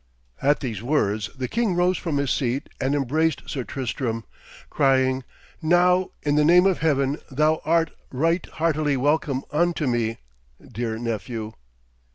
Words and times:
At 0.41 0.61
these 0.61 0.81
words 0.81 1.29
the 1.37 1.47
king 1.47 1.75
rose 1.75 1.95
from 1.95 2.17
his 2.17 2.31
seat 2.31 2.69
and 2.81 2.95
embraced 2.95 3.43
Sir 3.45 3.63
Tristram, 3.63 4.23
crying: 4.71 5.23
'Now, 5.61 6.09
in 6.23 6.33
the 6.33 6.43
name 6.43 6.65
of 6.65 6.79
Heaven, 6.79 7.19
thou 7.29 7.61
art 7.65 7.91
right 8.09 8.43
heartily 8.53 8.97
welcome 8.97 9.43
unto 9.51 9.85
me, 9.85 10.17
dear 10.59 10.97
nephew.' 10.97 11.51